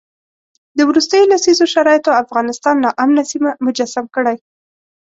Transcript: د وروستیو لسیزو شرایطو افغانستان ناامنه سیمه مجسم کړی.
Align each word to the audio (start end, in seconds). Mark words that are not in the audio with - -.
د 0.77 0.79
وروستیو 0.89 1.29
لسیزو 1.33 1.65
شرایطو 1.73 2.17
افغانستان 2.23 2.75
ناامنه 2.83 3.23
سیمه 3.31 3.51
مجسم 3.65 4.05
کړی. 4.15 4.35